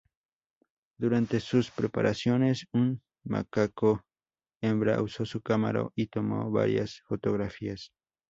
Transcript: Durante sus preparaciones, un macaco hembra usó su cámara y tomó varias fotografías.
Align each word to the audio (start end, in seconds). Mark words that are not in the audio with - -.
Durante 0.99 1.39
sus 1.39 1.69
preparaciones, 1.69 2.65
un 2.73 3.03
macaco 3.23 4.03
hembra 4.59 4.99
usó 5.03 5.25
su 5.25 5.43
cámara 5.43 5.87
y 5.93 6.07
tomó 6.07 6.49
varias 6.49 7.01
fotografías. 7.05 7.91